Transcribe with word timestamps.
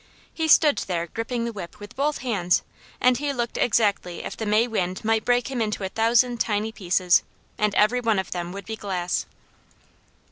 He 0.33 0.47
stood 0.47 0.79
there 0.87 1.05
gripping 1.05 1.45
the 1.45 1.53
whip 1.53 1.79
with 1.79 1.95
both 1.95 2.17
hands 2.25 2.63
and 2.99 3.19
he 3.19 3.31
looked 3.31 3.55
exactly 3.59 4.23
as 4.23 4.33
if 4.33 4.37
the 4.37 4.47
May 4.47 4.67
wind 4.67 5.05
might 5.05 5.23
break 5.23 5.51
him 5.51 5.61
into 5.61 5.83
a 5.83 5.89
thousand 5.89 6.39
tiny 6.39 6.71
pieces, 6.71 7.21
and 7.59 7.75
every 7.75 8.01
one 8.01 8.17
of 8.17 8.31
them 8.31 8.51
would 8.51 8.65
be 8.65 8.75
glass. 8.75 9.27